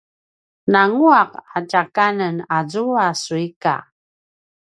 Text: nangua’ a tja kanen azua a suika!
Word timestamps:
nangua’ 0.71 1.21
a 1.55 1.57
tja 1.69 1.83
kanen 1.95 2.37
azua 2.57 3.01
a 3.11 3.13
suika! 3.23 3.75